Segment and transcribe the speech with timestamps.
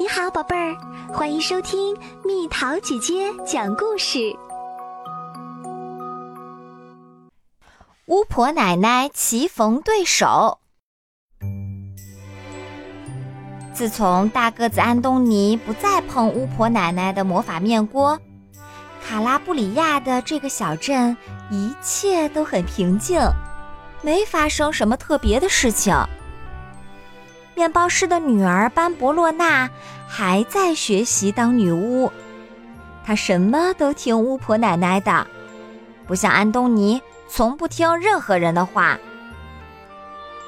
[0.00, 0.76] 你好，宝贝儿，
[1.12, 4.32] 欢迎收听蜜桃姐姐讲故事。
[8.06, 10.60] 巫婆奶奶棋逢对手。
[13.74, 18.16] 自从大个子安东尼不再碰巫婆奶奶的魔法面锅，
[19.04, 21.16] 卡拉布里亚的这个小镇
[21.50, 23.20] 一切都很平静，
[24.02, 25.92] 没发生什么特别的事情。
[27.58, 29.68] 面包师的女儿班博洛娜
[30.06, 32.08] 还在学习当女巫，
[33.04, 35.26] 她什么都听巫婆奶奶的，
[36.06, 38.96] 不像安东尼，从不听任何人的话。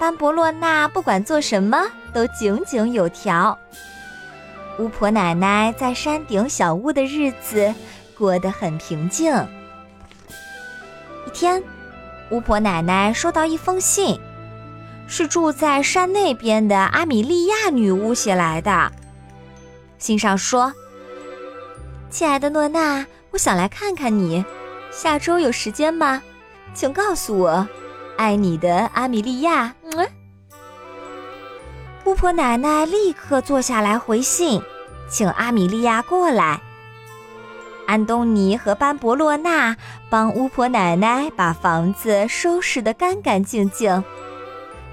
[0.00, 3.56] 班博洛娜不管做什么都井井有条，
[4.80, 7.72] 巫婆奶奶在山顶小屋的日子
[8.18, 9.32] 过得很平静。
[11.24, 11.62] 一天，
[12.30, 14.18] 巫婆奶奶收到一封信。
[15.06, 18.92] 是住在山那边的阿米莉亚女巫写来的。
[19.98, 20.72] 信上说
[22.10, 24.44] ：“亲爱的诺娜，我想来看看你，
[24.90, 26.22] 下周有时间吗？
[26.74, 27.66] 请告诉我，
[28.16, 30.06] 爱你的阿米莉亚。”嗯。
[32.04, 34.62] 巫婆奶奶立刻坐下来回信，
[35.08, 36.60] 请阿米莉亚过来。
[37.86, 39.76] 安东尼和班博洛娜
[40.10, 44.04] 帮巫婆奶奶把房子收拾得干干净净。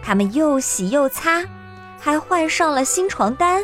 [0.06, 1.46] 他们又洗又擦，
[1.98, 3.64] 还换上了新床单。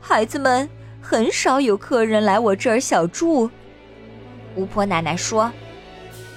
[0.00, 0.68] 孩子们
[1.02, 3.50] 很少有客人来我这儿小住。
[4.54, 5.52] 巫婆奶奶说：“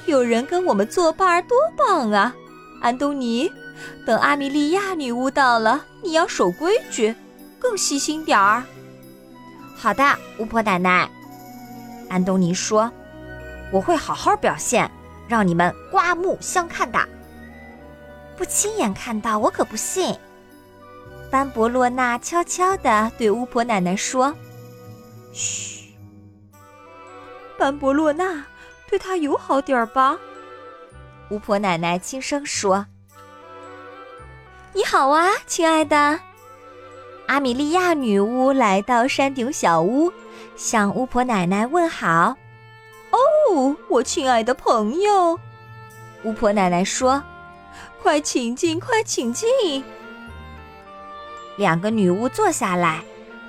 [0.08, 2.36] 有人跟我们作伴多棒啊！”
[2.82, 3.52] 安东尼，
[4.06, 7.14] 等阿米莉亚女巫到了，你要守规矩，
[7.60, 8.64] 更细心点儿。
[9.76, 10.04] 好的，
[10.40, 11.08] 巫婆奶奶。
[12.10, 12.92] 安东尼说
[13.72, 14.90] ：“我会好好表现，
[15.28, 17.00] 让你们刮目相看的。”
[18.40, 20.18] 不亲眼看到，我可不信。
[21.30, 24.34] 班博洛娜悄悄地对巫婆奶奶说
[25.34, 25.90] ：“嘘，
[27.58, 28.46] 班博洛娜，
[28.90, 30.18] 对他友好点儿吧。”
[31.30, 32.86] 巫婆奶奶轻声说
[34.72, 36.18] ：“你好啊，亲爱的。”
[37.28, 40.10] 阿米莉亚女巫来到山顶小屋，
[40.56, 42.38] 向巫婆奶奶问好。
[43.12, 45.38] “哦，我亲爱的朋友。”
[46.24, 47.22] 巫婆奶奶说。
[48.02, 49.84] 快请进，快请进！
[51.58, 53.04] 两个女巫坐下来，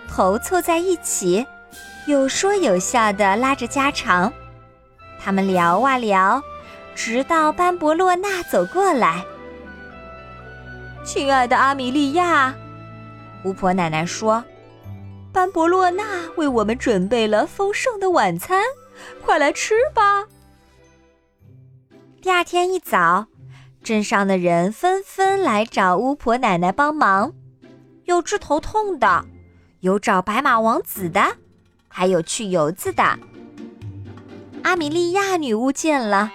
[0.08, 1.46] 头凑在一起，
[2.06, 4.32] 有说有笑的拉着家常。
[5.20, 6.42] 他们聊啊聊，
[6.94, 9.24] 直到班博洛娜走过来。
[11.04, 12.54] 亲爱的阿米莉亚，
[13.44, 14.44] 巫婆奶奶说
[15.32, 16.04] ：“班博洛娜
[16.36, 18.62] 为我们准备了丰盛的晚餐，
[19.24, 20.26] 快来吃吧。”
[22.20, 23.26] 第二天一早。
[23.82, 27.32] 镇上的人纷纷来找巫婆奶奶帮忙，
[28.04, 29.24] 有治头痛的，
[29.80, 31.36] 有找白马王子的，
[31.88, 33.18] 还有去油子的。
[34.62, 36.30] 阿米莉亚女巫见了，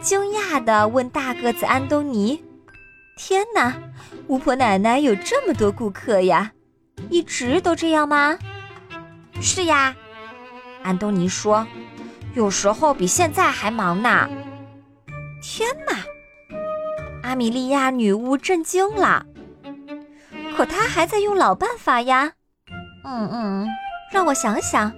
[0.00, 2.42] 惊讶地问大个子安东尼
[3.16, 3.74] ：“天哪，
[4.28, 6.52] 巫婆奶奶有这么多顾客呀？
[7.10, 8.38] 一直都这样吗
[9.40, 9.94] ？”“是呀。”
[10.82, 11.66] 安东尼说
[12.34, 14.26] ，“有时候比现在还忙呢。
[15.42, 16.02] ”“天哪！”
[17.26, 19.26] 阿米莉亚女巫震惊了，
[20.56, 22.34] 可她还在用老办法呀。
[23.04, 23.68] 嗯嗯，
[24.12, 24.92] 让我想想。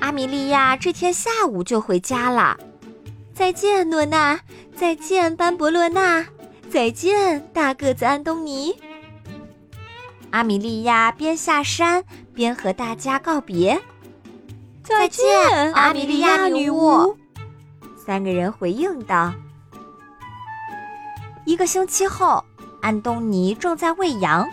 [0.00, 2.58] 阿米莉亚这天下午就回家了。
[3.32, 4.40] 再见，诺娜。
[4.74, 6.26] 再见，班博洛娜。
[6.68, 8.74] 再见，大个子安东尼。
[10.30, 12.02] 阿米莉亚边下山
[12.34, 13.80] 边和大家告别。
[14.82, 17.16] 再见，阿米莉亚女巫。
[18.06, 19.34] 三个人回应道
[21.44, 22.44] ：“一个星期后，
[22.80, 24.48] 安东尼正在喂羊，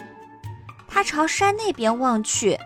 [0.88, 2.58] 他朝山那边望去，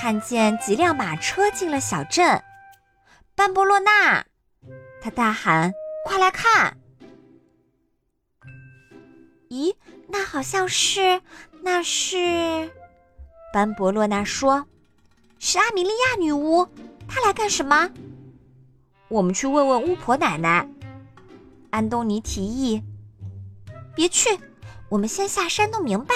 [0.00, 2.42] 看见几辆马车进了小镇。
[3.36, 4.24] 班博洛娜，
[5.00, 5.72] 他大喊
[6.04, 6.76] ：‘快来看！’
[9.48, 9.72] 咦，
[10.08, 11.22] 那好像是……
[11.62, 12.68] 那是……
[13.52, 14.66] 班博洛娜说
[15.38, 16.66] ：‘是阿米莉亚女巫，
[17.06, 17.88] 她来干什么？’”
[19.10, 20.66] 我们去问问巫婆奶奶。
[21.70, 22.80] 安东尼提议
[23.94, 24.38] ：“别去，
[24.88, 26.14] 我们先下山弄明白。”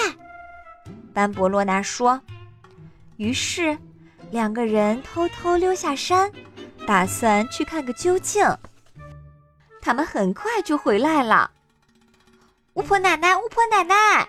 [1.13, 2.19] 班博洛娜说。
[3.17, 3.77] 于是，
[4.31, 6.31] 两个人偷偷溜下山，
[6.87, 8.45] 打算去看个究竟。
[9.81, 11.51] 他们很快就回来了。
[12.73, 14.27] 巫婆奶奶，巫婆奶奶！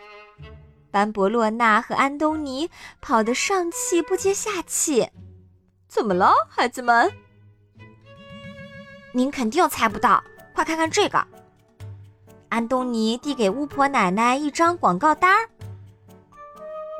[0.90, 2.70] 班博洛娜和安东尼
[3.00, 5.08] 跑得上气不接下气。
[5.88, 7.12] 怎么了，孩子们？
[9.16, 10.22] 您肯定猜不到，
[10.52, 11.26] 快看看这个！
[12.50, 15.48] 安东尼递给巫婆奶奶一张广告单儿，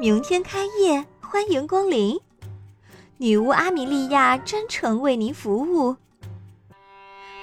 [0.00, 2.18] 明天开业，欢迎光临。
[3.18, 5.94] 女巫阿米莉亚真诚为您服务，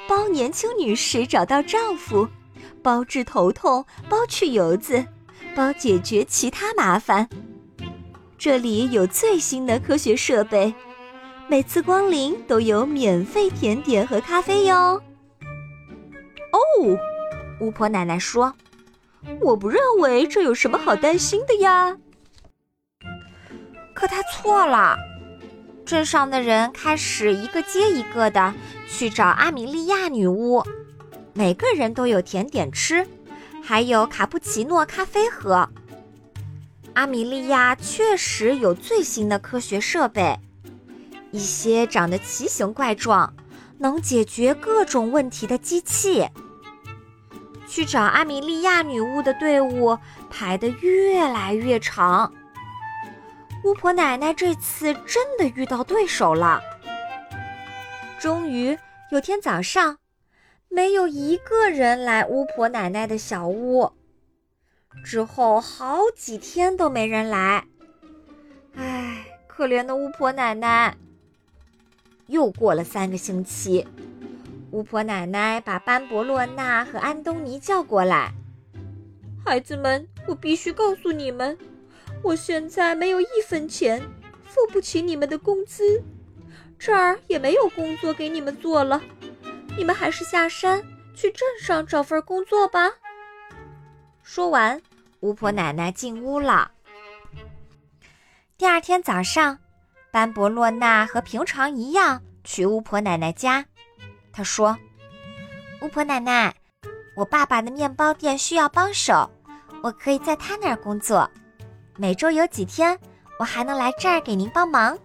[0.08, 2.28] 包年轻女士找到丈夫，
[2.82, 5.06] 包治头痛，包去油渍，
[5.56, 7.30] 包解决其他麻烦。
[8.40, 10.74] 这里有最新的科学设备，
[11.54, 15.00] 每次光临都有免费甜点和咖啡哟。
[16.52, 16.60] 哦，
[17.60, 18.52] 巫婆奶奶说
[19.40, 21.96] ：“我不认为这有什么好担心的呀。”
[23.94, 24.98] 可她错了。
[25.86, 28.52] 镇上的人开始一个接一个的
[28.90, 30.64] 去找阿米莉亚女巫，
[31.34, 33.08] 每个人都有甜点吃，
[33.62, 35.70] 还有卡布奇诺咖啡喝。
[36.94, 40.36] 阿米莉亚确实有最新的科学设备，
[41.34, 43.34] 一些长得奇形怪状、
[43.80, 46.30] 能解决各种问题的机器。
[47.68, 49.98] 去找阿米莉亚女巫的队伍
[50.30, 52.32] 排得越来越长。
[53.64, 56.62] 巫婆奶奶这次真的遇到对手了。
[58.20, 58.78] 终于
[59.10, 59.98] 有天早上，
[60.70, 63.92] 没有一个人来巫婆奶奶的小屋。
[65.04, 67.66] 之后好几天都没人来。
[68.76, 70.96] 唉，可怜的巫婆奶奶。
[72.34, 73.86] 又过了三个星期，
[74.72, 78.34] 巫婆奶奶把班博洛娜和安东尼叫过来。
[79.46, 81.56] 孩子们，我必须告诉你们。
[82.24, 84.02] 我现在没有一分钱，
[84.46, 86.02] 付不起你们的工资，
[86.80, 89.00] 这儿也没有工作给你们做了，
[89.78, 90.84] 你们还是下山
[91.14, 92.90] 去镇上找份工作吧。
[94.24, 94.82] 说完，
[95.20, 96.72] 巫婆奶奶进屋了。
[98.58, 99.60] 第二天早上，
[100.14, 103.66] 班博洛娜和平常一样去巫婆奶奶家。
[104.32, 104.78] 她说
[105.82, 106.54] ：“巫婆奶奶，
[107.16, 109.28] 我爸爸的面包店需要帮手，
[109.82, 111.28] 我可以在他那儿工作。”
[111.98, 112.96] 每周有几天，
[113.40, 114.96] 我还能来这儿给您帮忙。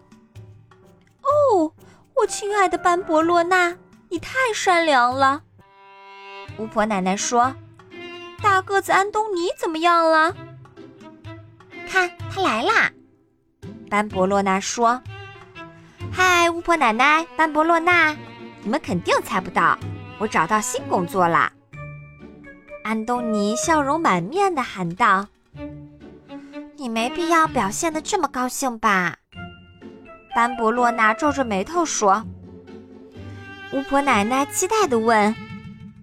[1.23, 1.73] 哦，
[2.15, 3.75] 我亲爱的班博洛娜，
[4.11, 5.41] 你太善良了。
[6.59, 7.55] 巫婆奶奶说
[8.43, 10.37] ：“大个子安东尼怎么样了？”
[11.89, 12.93] 看，他来啦。
[13.89, 15.01] 班博洛娜说
[16.13, 18.15] ：“嗨，巫婆奶奶，班博洛娜，
[18.63, 19.79] 你们肯定猜不到，
[20.19, 21.51] 我找到新工作啦。”
[22.85, 25.27] 安东尼笑容满面的喊道。
[26.77, 29.17] 你没必要表现的这么高兴吧？
[30.35, 32.25] 班博洛娜皱着眉头说。
[33.73, 35.35] 巫婆奶奶期待的问：“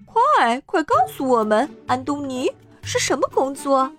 [0.05, 2.51] 快快告诉我们，安东尼
[2.83, 3.91] 是什么工作？”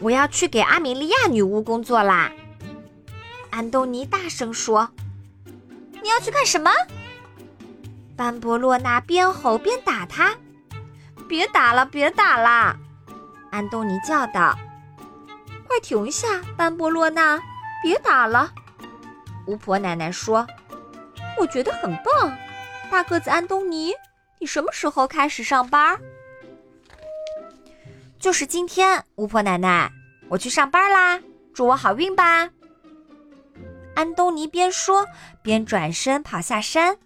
[0.00, 2.30] 我要去给阿米莉亚女巫工作啦！
[3.50, 4.90] 安东尼大声说
[6.02, 6.70] ：“你要去干什么？”
[8.16, 10.36] 班博洛娜边吼边打他
[11.28, 12.76] ：“别打了，别打了！”
[13.50, 14.56] 安东尼叫道。
[15.66, 17.40] 快停下，班博洛娜，
[17.82, 18.52] 别打了。
[19.46, 20.46] 巫婆奶奶说
[21.38, 22.36] ：“我觉得很棒，
[22.90, 23.92] 大个子安东尼，
[24.38, 25.98] 你什么时候开始上班？”
[28.18, 29.92] 就是今天，巫婆奶奶，
[30.28, 31.22] 我去上班啦！
[31.54, 32.50] 祝我好运吧。
[33.94, 35.06] 安东尼边说
[35.40, 36.98] 边转身跑下山。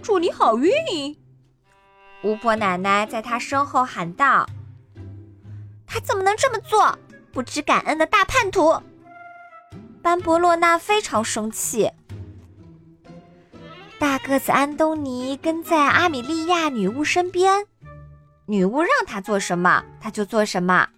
[0.00, 0.72] 祝你好运！
[2.22, 4.48] 巫婆奶奶在他身后喊道。
[5.86, 6.96] 他怎么能这么做？
[7.32, 8.80] 不知感恩的大叛徒！
[10.00, 11.90] 班博洛娜非常生气。
[13.98, 17.66] 大个子安东尼跟在阿米莉亚女巫身边，
[18.50, 20.88] 女巫让他做什么，他就做什么。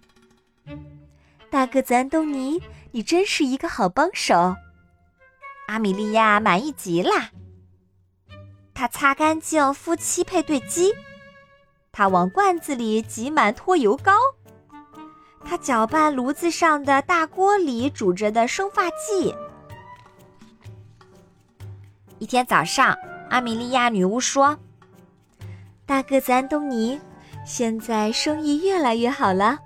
[1.49, 4.55] 大个子安东尼，你真是一个好帮手！
[5.67, 7.11] 阿米莉亚满意极了。
[8.73, 10.93] 他擦干净夫妻配对机，
[11.91, 14.13] 他往罐子里挤满脱油膏。
[15.43, 19.35] 他搅拌炉子上的大锅里煮着的生发剂。
[22.17, 22.97] 一天早上，
[23.29, 24.57] 阿米莉亚女巫说
[25.85, 27.01] ：“大个子安东尼，
[27.45, 29.59] 现在生意越来越好了。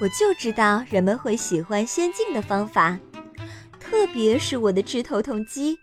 [0.00, 2.96] 我就知道人们会喜欢先进的方法，
[3.80, 5.76] 特别是我的治头痛机。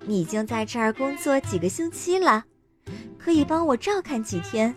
[0.00, 2.44] 你已经在这儿工作几个星期了，
[3.18, 4.74] 可以帮我照看几天。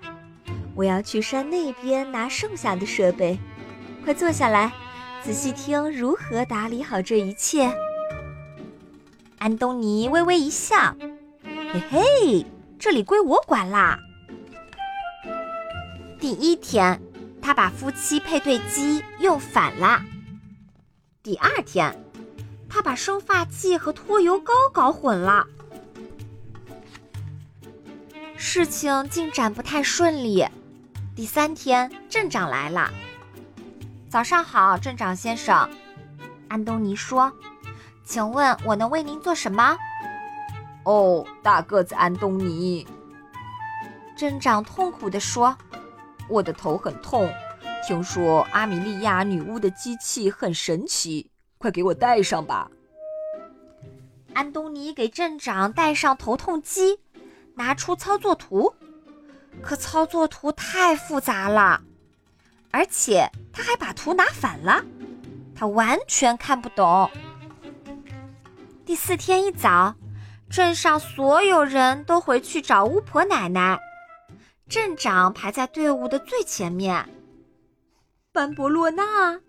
[0.76, 3.40] 我要去山那边拿剩下的设备。”
[4.04, 4.74] 快坐下来，
[5.24, 7.72] 仔细听如何打理好这一切。
[9.38, 10.94] 安东尼微微一笑
[11.72, 12.46] ：“嘿嘿，
[12.78, 13.98] 这里归我管啦。”
[16.22, 17.02] 第一天，
[17.42, 20.00] 他把夫妻配对机用反了；
[21.24, 22.00] 第二天，
[22.70, 25.48] 他把生发剂和脱油膏搞混了。
[28.38, 30.46] 事情进展不太顺利。
[31.16, 32.94] 第三天，镇长来了。
[34.08, 35.68] 早上好，镇长先生。
[36.48, 37.34] 安东尼说
[38.06, 39.76] ：“请问我能为您做什么？”
[40.86, 42.86] 哦，大个子安东尼。
[44.16, 45.58] 镇长痛苦地说
[46.32, 47.30] ：“我的头很痛。
[47.86, 52.72] 听说阿米莉亚女巫的机器很神奇，快给我戴上吧。”
[54.34, 57.00] 安东尼给镇长戴上头痛机，
[57.56, 58.74] 拿出操作图，
[59.62, 61.82] 可操作图太复杂了，
[62.72, 64.86] 而且他还把图拿反了，
[65.54, 67.12] 他完全看不懂。
[68.86, 69.96] 第四天一早，
[70.50, 73.78] 镇上所有人都回去找巫婆奶奶，
[74.72, 77.06] 镇长排在队伍的最前面。
[78.32, 79.42] 班博洛纳，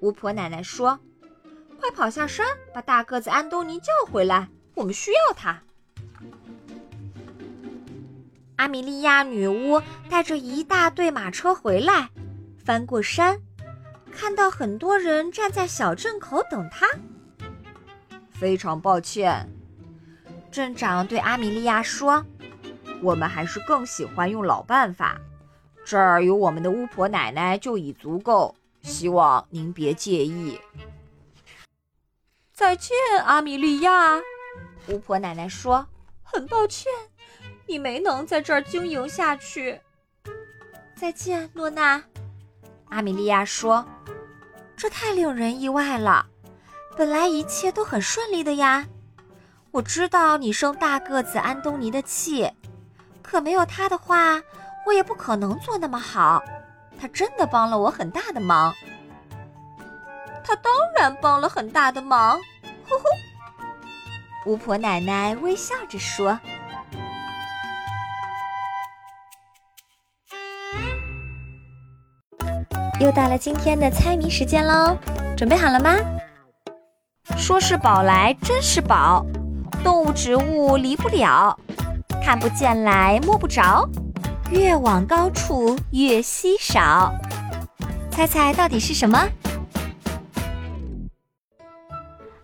[0.00, 0.98] 巫婆奶奶说。
[1.78, 5.62] 快跑下山，把大个子安东尼叫回来，我们需要他。
[8.56, 12.10] 阿米莉亚女巫带着一大队马车回来，
[12.64, 13.40] 翻过山，
[14.10, 16.88] 看到很多人站在小镇口等他。
[18.32, 19.48] 非常抱歉，
[20.50, 22.26] 镇长对阿米莉亚说
[23.02, 25.20] ：“我们还是更喜欢用老办法，
[25.84, 30.60] 这儿有我们的巫婆奶奶就已足够，希望您别介意。”
[32.52, 34.20] 再见，阿米莉亚。
[34.88, 35.86] 巫婆奶奶说
[36.24, 36.90] ：“很抱歉，
[37.66, 39.80] 你没能在这儿经营下去。”
[40.96, 42.02] 再见，诺娜。
[42.88, 43.86] 阿米莉亚说
[44.76, 46.26] ：“这太令人意外了，
[46.96, 48.88] 本来一切都很顺利的呀。
[49.70, 52.50] 我知道你生大个子安东尼的气，
[53.30, 54.40] 可没有他的话，
[54.86, 56.42] 我也不可能做那么好。
[56.98, 58.72] 他真的帮了我很大的忙。”
[60.42, 62.38] 他当然帮了很大的忙，
[62.88, 63.04] 呼呼。
[64.50, 66.40] 巫婆奶奶微笑着说
[72.98, 74.96] ：“又到了今天的猜谜时间喽，
[75.36, 75.94] 准备好了吗？
[77.36, 79.26] 说是宝来真是宝，
[79.84, 81.58] 动物植物离不了，
[82.28, 83.88] 看不见来摸不着，
[84.50, 87.10] 越往高处越稀少。
[88.10, 89.26] 猜猜到底是什么？”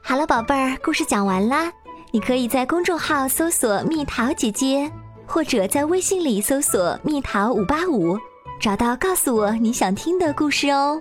[0.00, 1.71] 好了，宝贝儿，故事讲完啦。
[2.12, 4.91] 你可以在公众号搜索“蜜桃姐姐”，
[5.29, 8.19] 或者在微信里搜索“蜜桃五八五”，
[8.59, 10.99] 找到告诉我你想听的故事哦。